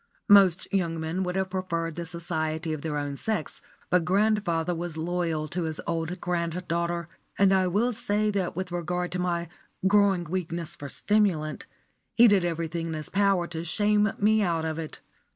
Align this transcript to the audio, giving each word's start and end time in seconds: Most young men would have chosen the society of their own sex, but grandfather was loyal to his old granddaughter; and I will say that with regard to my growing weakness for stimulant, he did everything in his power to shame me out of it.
Most 0.29 0.67
young 0.73 0.99
men 0.99 1.21
would 1.21 1.35
have 1.35 1.51
chosen 1.51 1.93
the 1.93 2.07
society 2.07 2.73
of 2.73 2.81
their 2.81 2.97
own 2.97 3.15
sex, 3.15 3.61
but 3.91 4.03
grandfather 4.03 4.73
was 4.73 4.97
loyal 4.97 5.47
to 5.49 5.65
his 5.65 5.79
old 5.85 6.19
granddaughter; 6.19 7.07
and 7.37 7.53
I 7.53 7.67
will 7.67 7.93
say 7.93 8.31
that 8.31 8.55
with 8.55 8.71
regard 8.71 9.11
to 9.11 9.19
my 9.19 9.47
growing 9.85 10.23
weakness 10.23 10.75
for 10.75 10.89
stimulant, 10.89 11.67
he 12.15 12.27
did 12.27 12.43
everything 12.43 12.87
in 12.87 12.93
his 12.95 13.09
power 13.09 13.45
to 13.49 13.63
shame 13.63 14.11
me 14.17 14.41
out 14.41 14.65
of 14.65 14.79
it. 14.79 15.01